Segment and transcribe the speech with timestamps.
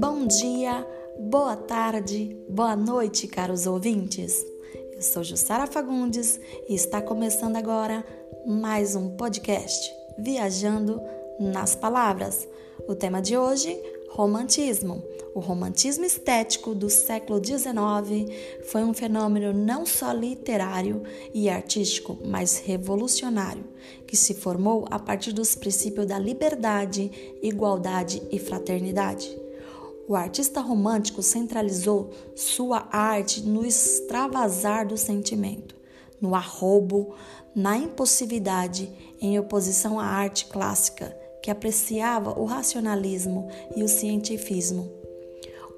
[0.00, 0.86] Bom dia,
[1.18, 4.42] boa tarde, boa noite, caros ouvintes.
[4.94, 8.02] Eu sou Jussara Fagundes e está começando agora
[8.46, 11.02] mais um podcast Viajando
[11.38, 12.48] nas Palavras.
[12.88, 13.78] O tema de hoje
[14.08, 15.04] Romantismo.
[15.34, 21.02] O romantismo estético do século XIX foi um fenômeno não só literário
[21.34, 23.64] e artístico, mas revolucionário,
[24.06, 29.49] que se formou a partir dos princípios da liberdade, igualdade e fraternidade.
[30.10, 35.76] O artista romântico centralizou sua arte no extravasar do sentimento,
[36.20, 37.14] no arrobo,
[37.54, 44.90] na impulsividade, em oposição à arte clássica que apreciava o racionalismo e o cientificismo.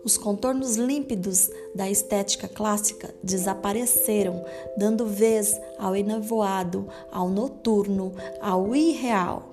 [0.03, 4.43] Os contornos límpidos da estética clássica desapareceram,
[4.79, 9.52] dando vez ao enevoado, ao noturno, ao irreal.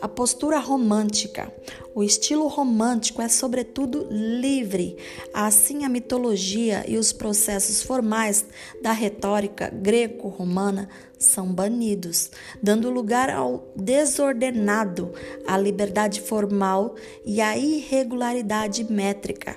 [0.00, 1.52] A postura romântica.
[1.94, 4.96] O estilo romântico é, sobretudo, livre.
[5.34, 8.44] Assim, a mitologia e os processos formais
[8.82, 12.30] da retórica greco-romana são banidos,
[12.62, 15.12] dando lugar ao desordenado,
[15.46, 19.56] à liberdade formal e à irregularidade métrica.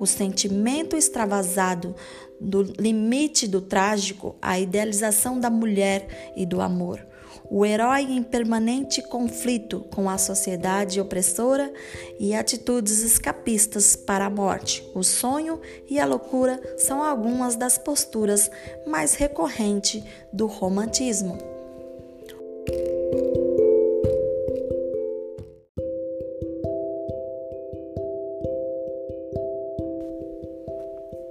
[0.00, 1.94] O sentimento extravasado
[2.40, 7.11] do limite do trágico, a idealização da mulher e do amor
[7.54, 11.70] o herói em permanente conflito com a sociedade opressora
[12.18, 14.82] e atitudes escapistas para a morte.
[14.94, 18.50] O sonho e a loucura são algumas das posturas
[18.86, 21.36] mais recorrentes do romantismo.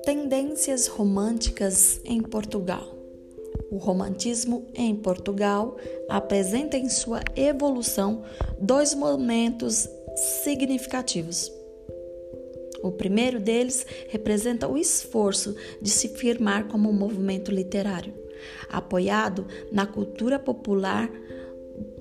[0.06, 3.01] Tendências românticas em Portugal.
[3.72, 5.78] O romantismo em Portugal
[6.10, 8.22] apresenta em sua evolução
[8.60, 9.88] dois momentos
[10.44, 11.50] significativos.
[12.84, 18.14] O primeiro deles representa o esforço de se firmar como um movimento literário,
[18.70, 21.10] apoiado na cultura popular,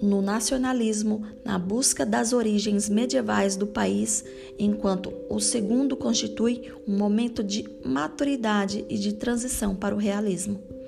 [0.03, 4.25] no nacionalismo, na busca das origens medievais do país,
[4.59, 10.80] enquanto o segundo constitui um momento de maturidade e de transição para o realismo.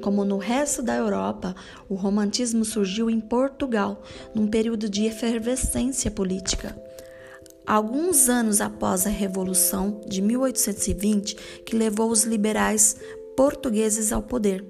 [0.00, 1.54] Como no resto da Europa,
[1.88, 4.02] o romantismo surgiu em Portugal,
[4.34, 6.76] num período de efervescência política.
[7.66, 12.96] Alguns anos após a Revolução de 1820, que levou os liberais
[13.36, 14.64] portugueses ao poder.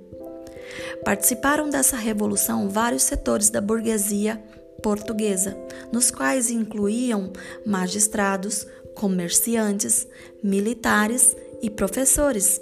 [1.04, 4.42] Participaram dessa revolução vários setores da burguesia
[4.82, 5.56] portuguesa,
[5.92, 7.32] nos quais incluíam
[7.64, 10.06] magistrados, comerciantes,
[10.42, 12.60] militares e professores.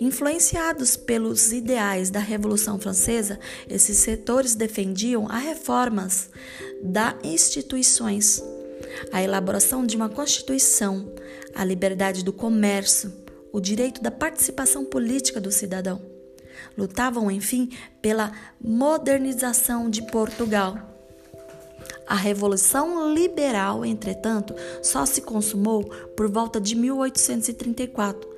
[0.00, 3.38] Influenciados pelos ideais da Revolução Francesa,
[3.68, 6.30] esses setores defendiam as reformas
[6.82, 8.42] das instituições,
[9.12, 11.12] a elaboração de uma constituição,
[11.54, 13.12] a liberdade do comércio,
[13.52, 16.00] o direito da participação política do cidadão.
[16.76, 20.90] Lutavam, enfim, pela modernização de Portugal.
[22.06, 25.84] A Revolução Liberal, entretanto, só se consumou
[26.16, 28.31] por volta de 1834,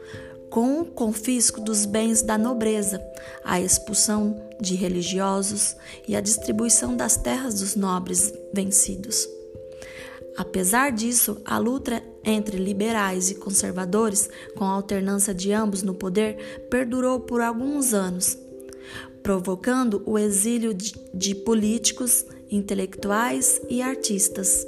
[0.55, 3.05] com o confisco dos bens da nobreza,
[3.45, 5.75] a expulsão de religiosos
[6.07, 9.29] e a distribuição das terras dos nobres vencidos.
[10.37, 16.69] Apesar disso, a luta entre liberais e conservadores, com a alternância de ambos no poder,
[16.71, 18.39] perdurou por alguns anos,
[19.25, 24.65] provocando o exílio de políticos, intelectuais e artistas.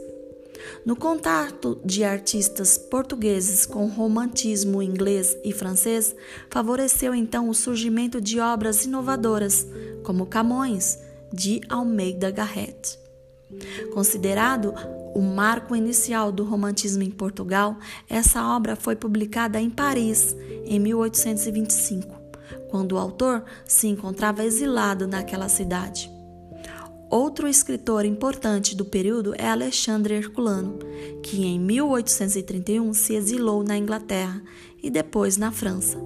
[0.84, 6.14] No contato de artistas portugueses com o romantismo inglês e francês,
[6.50, 9.66] favoreceu então o surgimento de obras inovadoras,
[10.02, 10.98] como Camões,
[11.32, 12.98] de Almeida Garrett.
[13.92, 14.74] Considerado
[15.14, 17.76] o marco inicial do romantismo em Portugal,
[18.08, 22.14] essa obra foi publicada em Paris em 1825,
[22.68, 26.15] quando o autor se encontrava exilado naquela cidade.
[27.08, 30.78] Outro escritor importante do período é Alexandre Herculano,
[31.22, 34.42] que em 1831 se exilou na Inglaterra
[34.82, 35.98] e depois na França,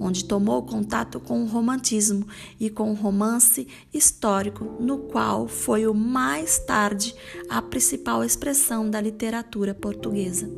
[0.00, 2.26] onde tomou contato com o romantismo
[2.58, 7.14] e com o romance histórico, no qual foi o mais tarde
[7.48, 10.50] a principal expressão da literatura portuguesa.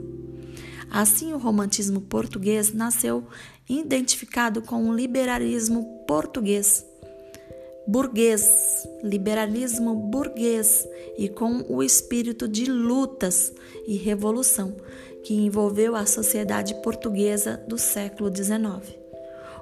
[0.91, 3.27] Assim, o romantismo português nasceu
[3.69, 6.85] identificado com o liberalismo português
[7.87, 10.89] burguês, liberalismo burguês
[11.19, 13.53] e com o espírito de lutas
[13.87, 14.75] e revolução
[15.23, 18.97] que envolveu a sociedade portuguesa do século XIX.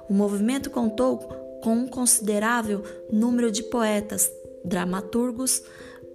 [0.09, 1.17] O movimento contou
[1.63, 4.29] com um considerável número de poetas,
[4.65, 5.63] dramaturgos,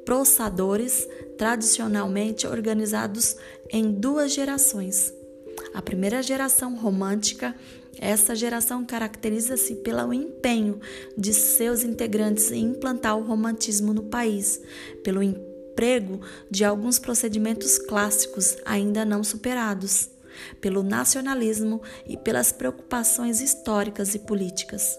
[0.05, 3.37] prossadores, tradicionalmente organizados
[3.71, 5.15] em duas gerações
[5.75, 7.55] A primeira geração romântica,
[8.01, 10.81] essa geração caracteriza-se pelo empenho
[11.17, 14.61] de seus integrantes em implantar o romantismo no país,
[15.03, 20.11] pelo emprego de alguns procedimentos clássicos ainda não superados,
[20.61, 24.99] pelo nacionalismo e pelas preocupações históricas e políticas.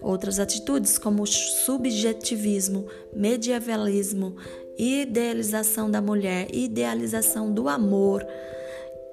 [0.00, 4.36] Outras atitudes, como o subjetivismo, medievalismo,
[4.78, 8.26] idealização da mulher, idealização do amor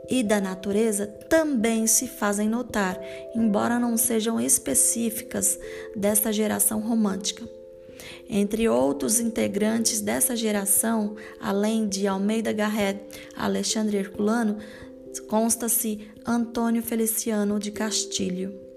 [0.09, 3.00] e da natureza, também se fazem notar,
[3.35, 5.59] embora não sejam específicas
[5.95, 7.47] desta geração romântica.
[8.29, 13.00] Entre outros integrantes dessa geração, além de Almeida Garrett,
[13.35, 14.57] Alexandre Herculano,
[15.27, 18.72] consta-se Antônio Feliciano de Castilho.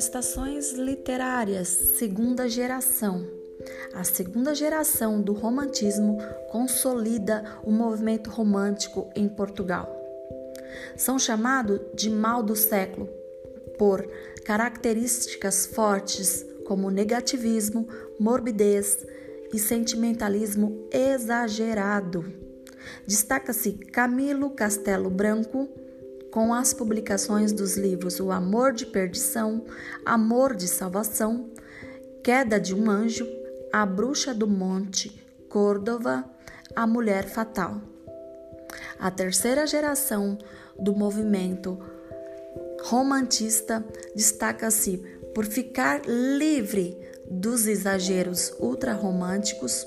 [0.00, 3.22] Manifestações literárias, segunda geração.
[3.92, 6.16] A segunda geração do romantismo
[6.50, 9.94] consolida o movimento romântico em Portugal.
[10.96, 13.10] São chamados de mal do século
[13.76, 14.08] por
[14.42, 17.86] características fortes como negativismo,
[18.18, 19.06] morbidez
[19.52, 22.24] e sentimentalismo exagerado.
[23.06, 25.68] Destaca-se Camilo Castelo Branco,
[26.30, 29.64] com as publicações dos livros O Amor de Perdição,
[30.04, 31.50] Amor de Salvação,
[32.22, 33.26] Queda de um Anjo,
[33.72, 36.24] A Bruxa do Monte, Córdova,
[36.74, 37.80] A Mulher Fatal.
[38.98, 40.38] A terceira geração
[40.78, 41.78] do movimento
[42.82, 43.84] romantista
[44.14, 44.98] destaca-se
[45.34, 46.96] por ficar livre
[47.28, 49.86] dos exageros ultrarromânticos.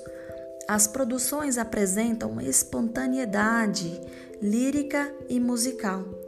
[0.68, 4.01] As produções apresentam espontaneidade
[4.42, 6.23] lírica e musical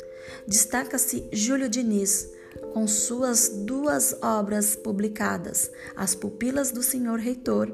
[0.47, 2.29] Destaca-se Júlio Diniz,
[2.73, 7.71] com suas duas obras publicadas, As Pupilas do Senhor Reitor,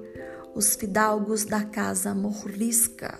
[0.54, 3.20] Os Fidalgos da Casa Morrisca.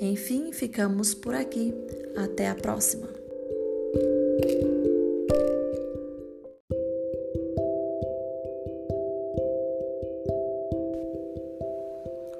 [0.00, 1.72] Enfim, ficamos por aqui.
[2.16, 3.08] Até a próxima.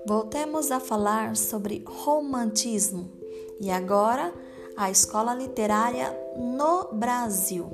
[0.07, 3.11] Voltemos a falar sobre romantismo.
[3.61, 4.35] E agora
[4.77, 7.71] a escola literária no Brasil.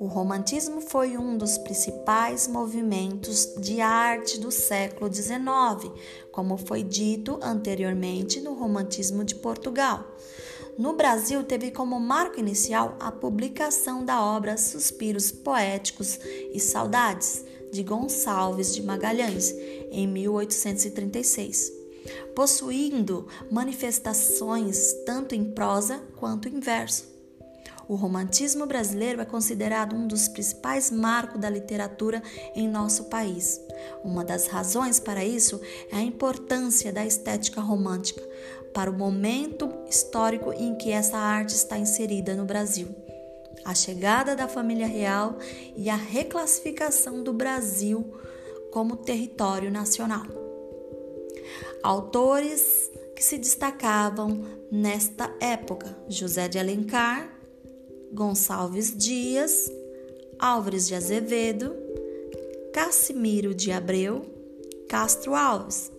[0.00, 5.92] O romantismo foi um dos principais movimentos de arte do século XIX,
[6.32, 10.04] como foi dito anteriormente no romantismo de Portugal.
[10.76, 16.18] No Brasil, teve como marco inicial a publicação da obra Suspiros Poéticos
[16.52, 19.52] e Saudades, de Gonçalves de Magalhães,
[19.90, 21.83] em 1836
[22.34, 27.14] possuindo manifestações tanto em prosa quanto em verso.
[27.86, 32.22] O romantismo brasileiro é considerado um dos principais marcos da literatura
[32.54, 33.60] em nosso país.
[34.02, 35.60] Uma das razões para isso
[35.92, 38.22] é a importância da estética romântica
[38.72, 42.88] para o momento histórico em que essa arte está inserida no Brasil.
[43.64, 45.38] A chegada da família real
[45.76, 48.14] e a reclassificação do Brasil
[48.72, 50.43] como território nacional.
[51.82, 57.30] Autores que se destacavam nesta época: José de Alencar,
[58.12, 59.70] Gonçalves Dias,
[60.38, 61.74] Álvares de Azevedo,
[62.72, 64.24] Cassimiro de Abreu,
[64.88, 65.92] Castro Alves.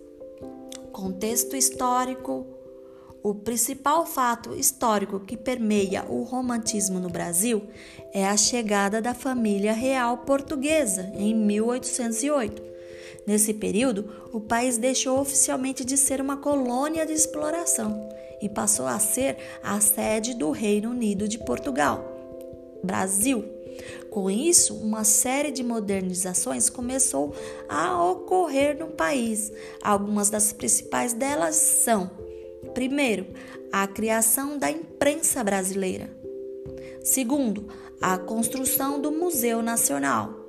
[0.92, 2.46] Contexto histórico:
[3.22, 7.62] o principal fato histórico que permeia o romantismo no Brasil
[8.12, 12.75] é a chegada da família real portuguesa em 1808
[13.26, 18.08] Nesse período, o país deixou oficialmente de ser uma colônia de exploração
[18.40, 22.04] e passou a ser a sede do Reino Unido de Portugal,
[22.84, 23.44] Brasil.
[24.10, 27.34] Com isso, uma série de modernizações começou
[27.68, 29.52] a ocorrer no país.
[29.82, 32.10] Algumas das principais delas são:
[32.72, 33.26] primeiro,
[33.72, 36.08] a criação da imprensa brasileira.
[37.02, 37.68] Segundo,
[38.00, 40.45] a construção do Museu Nacional.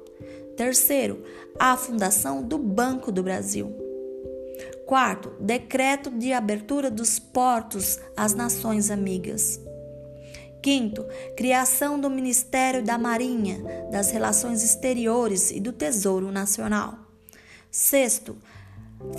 [0.58, 1.24] Terceiro,
[1.60, 3.74] a fundação do Banco do Brasil.
[4.88, 9.60] Quarto, decreto de abertura dos portos às nações amigas.
[10.60, 16.96] Quinto, criação do Ministério da Marinha, das Relações Exteriores e do Tesouro Nacional.
[17.70, 18.36] Sexto,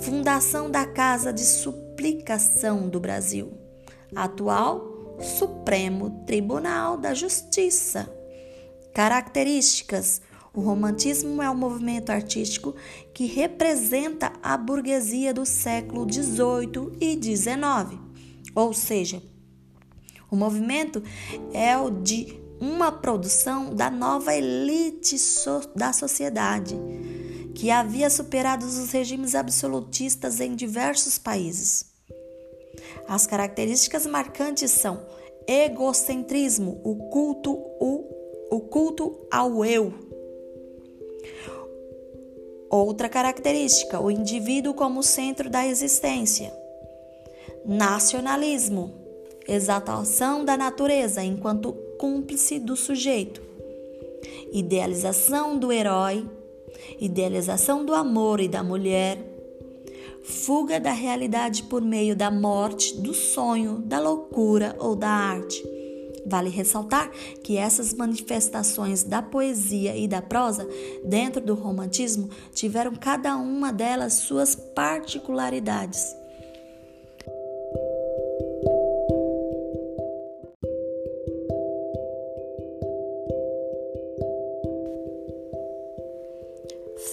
[0.01, 3.53] fundação da Casa de Suplicação do Brasil,
[4.13, 8.13] atual Supremo Tribunal da Justiça.
[8.93, 10.21] Características:
[10.59, 12.75] o romantismo é um movimento artístico
[13.13, 17.97] que representa a burguesia do século XVIII e XIX,
[18.53, 19.23] ou seja,
[20.29, 21.01] o movimento
[21.53, 26.77] é o de uma produção da nova elite so da sociedade,
[27.55, 31.85] que havia superado os regimes absolutistas em diversos países.
[33.07, 35.07] As características marcantes são
[35.47, 38.03] egocentrismo, o culto, o,
[38.51, 40.08] o culto ao eu.
[42.69, 46.53] Outra característica, o indivíduo como centro da existência.
[47.65, 48.93] Nacionalismo,
[49.47, 53.41] exaltação da natureza enquanto cúmplice do sujeito.
[54.53, 56.27] Idealização do herói,
[56.99, 59.17] idealização do amor e da mulher,
[60.23, 65.78] fuga da realidade por meio da morte, do sonho, da loucura ou da arte.
[66.29, 67.09] Vale ressaltar
[67.43, 70.67] que essas manifestações da poesia e da prosa
[71.03, 76.15] dentro do romantismo tiveram cada uma delas suas particularidades.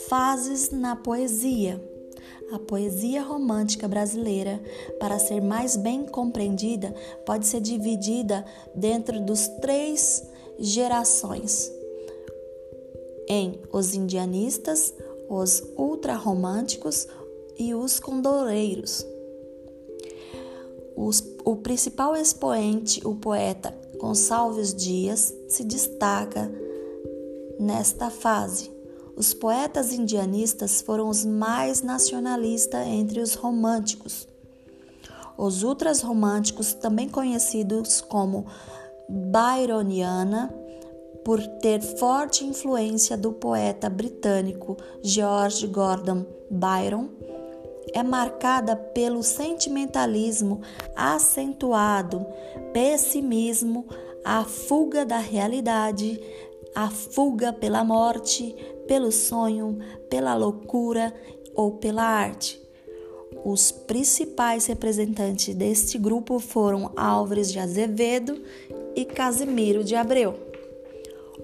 [0.08, 1.95] Fases na poesia.
[2.52, 4.62] A poesia romântica brasileira,
[5.00, 10.22] para ser mais bem compreendida, pode ser dividida dentro dos três
[10.56, 11.72] gerações:
[13.28, 14.94] em os indianistas,
[15.28, 17.08] os ultrarromânticos
[17.58, 19.04] e os condoreiros.
[20.94, 26.50] Os, o principal expoente, o poeta Gonçalves Dias, se destaca
[27.58, 28.75] nesta fase
[29.16, 34.28] os poetas indianistas foram os mais nacionalistas entre os românticos.
[35.38, 38.46] Os ultras românticos, também conhecidos como
[39.08, 40.54] Byroniana,
[41.24, 47.08] por ter forte influência do poeta britânico George Gordon Byron,
[47.92, 50.60] é marcada pelo sentimentalismo
[50.94, 52.26] acentuado,
[52.72, 53.86] pessimismo,
[54.24, 56.20] a fuga da realidade,
[56.76, 58.54] a fuga pela morte,
[58.86, 59.78] pelo sonho,
[60.10, 61.10] pela loucura
[61.54, 62.60] ou pela arte.
[63.42, 68.42] Os principais representantes deste grupo foram Álvares de Azevedo
[68.94, 70.38] e Casimiro de Abreu.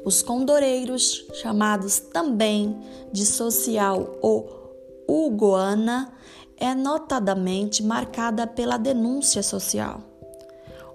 [0.05, 2.79] Os condoreiros, chamados também
[3.11, 4.77] de social ou
[5.09, 6.13] ugoana,
[6.59, 10.12] é notadamente marcada pela denúncia social.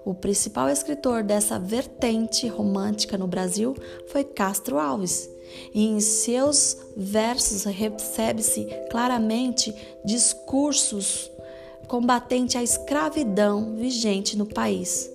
[0.08, 5.28] O principal escritor dessa vertente romântica no Brasil foi Castro Alves,
[5.74, 9.70] e em seus versos recebe-se claramente
[10.02, 11.30] discursos
[11.88, 15.10] combatente à escravidão vigente no país.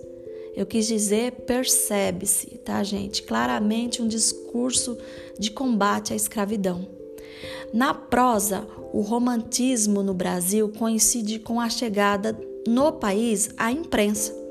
[0.55, 3.23] Eu quis dizer, percebe-se, tá, gente?
[3.23, 4.95] Claramente um discurso
[5.39, 6.88] de combate à escravidão.
[7.73, 14.42] Na prosa, o romantismo no Brasil coincide com a chegada no país à imprensa.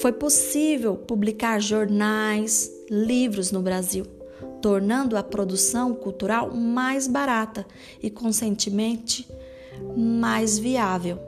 [0.00, 4.06] Foi possível publicar jornais, livros no Brasil
[4.60, 7.66] tornando a produção cultural mais barata
[8.02, 9.28] e, consequentemente,
[9.96, 11.18] mais viável.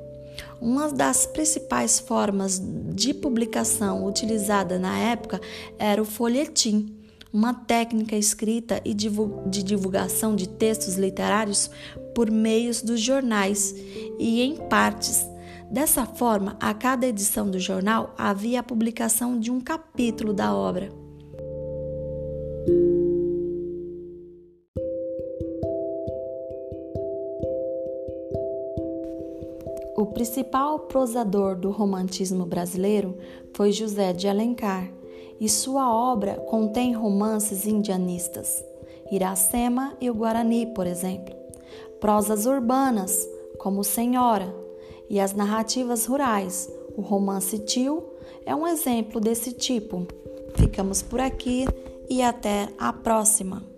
[0.60, 2.60] Uma das principais formas
[2.94, 5.40] de publicação utilizada na época
[5.78, 6.94] era o folhetim,
[7.32, 11.70] uma técnica escrita e de divulgação de textos literários
[12.14, 13.74] por meios dos jornais
[14.18, 15.31] e em partes.
[15.72, 20.90] Dessa forma, a cada edição do jornal havia a publicação de um capítulo da obra.
[29.96, 33.16] O principal prosador do romantismo brasileiro
[33.54, 34.92] foi José de Alencar,
[35.40, 38.62] e sua obra contém romances indianistas,
[39.10, 41.34] Iracema e o Guarani, por exemplo,
[41.98, 43.26] prosas urbanas,
[43.58, 44.61] como Senhora,
[45.08, 46.70] e as narrativas rurais.
[46.96, 48.04] O romance Tio
[48.44, 50.06] é um exemplo desse tipo.
[50.56, 51.64] Ficamos por aqui
[52.08, 53.71] e até a próxima!